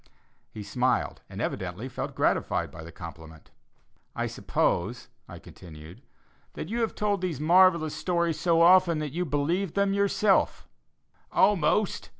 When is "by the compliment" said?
2.71-3.51